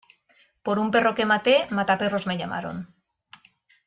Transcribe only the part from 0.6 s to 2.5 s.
Por un perro que maté, mataperros me